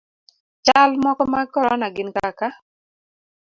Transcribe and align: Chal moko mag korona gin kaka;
Chal 0.65 0.91
moko 1.03 1.23
mag 1.33 1.47
korona 1.53 1.87
gin 1.95 2.09
kaka; 2.15 2.47